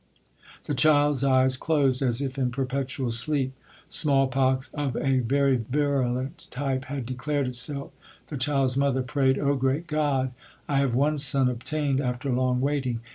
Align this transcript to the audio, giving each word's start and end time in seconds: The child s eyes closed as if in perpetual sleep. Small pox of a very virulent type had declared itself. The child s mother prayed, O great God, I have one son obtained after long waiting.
The 0.63 0.73
child 0.73 1.17
s 1.17 1.23
eyes 1.23 1.55
closed 1.55 2.01
as 2.01 2.21
if 2.21 2.39
in 2.39 2.49
perpetual 2.49 3.11
sleep. 3.11 3.53
Small 3.87 4.27
pox 4.27 4.73
of 4.73 4.95
a 4.97 5.19
very 5.19 5.57
virulent 5.57 6.47
type 6.49 6.85
had 6.85 7.05
declared 7.05 7.47
itself. 7.47 7.91
The 8.25 8.37
child 8.37 8.71
s 8.71 8.77
mother 8.77 9.03
prayed, 9.03 9.37
O 9.37 9.53
great 9.55 9.85
God, 9.85 10.33
I 10.67 10.77
have 10.79 10.95
one 10.95 11.19
son 11.19 11.47
obtained 11.49 12.01
after 12.01 12.31
long 12.31 12.61
waiting. 12.61 12.99